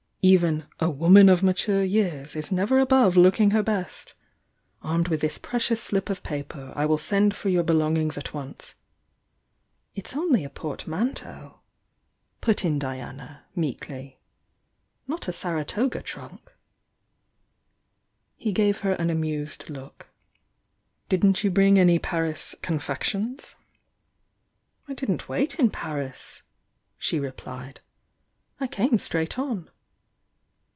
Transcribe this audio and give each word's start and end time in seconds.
"Even 0.23 0.67
'a 0.79 0.87
woman 0.87 1.29
of 1.29 1.41
mature 1.41 1.83
years' 1.83 2.35
is 2.35 2.51
never 2.51 2.77
above 2.77 3.17
looking 3.17 3.49
her 3.49 3.63
best! 3.63 4.13
Armed 4.83 5.07
with 5.07 5.19
this 5.19 5.39
precious 5.39 5.81
slip 5.81 6.11
of 6.11 6.21
paper, 6.21 6.71
I 6.75 6.85
will 6.85 6.99
send 6.99 7.35
for 7.35 7.49
your 7.49 7.63
belongings 7.63 8.19
at 8.19 8.31
once" 8.31 8.75
"It's 9.95 10.15
only 10.15 10.43
a 10.43 10.49
portmanteau," 10.51 11.61
put 12.39 12.63
in 12.63 12.77
Diana, 12.77 13.45
meekly. 13.55 14.19
"Not 15.07 15.27
a 15.27 15.33
Saratoga 15.33 16.03
trunk." 16.03 16.53
He 18.35 18.51
gave 18.51 18.81
her 18.81 18.91
an 18.91 19.09
amused 19.09 19.71
look. 19.71 20.05
"Didn't 21.09 21.43
you 21.43 21.49
bring 21.49 21.79
any 21.79 21.97
Paris 21.97 22.53
'confections'?" 22.61 23.55
"I 24.87 24.93
didn 24.93 25.17
t 25.17 25.25
wait 25.27 25.57
in 25.57 25.71
Paris," 25.71 26.43
she 26.99 27.19
replied. 27.19 27.79
"I 28.59 28.67
came 28.67 28.99
straight 28.99 29.39
on." 29.39 29.71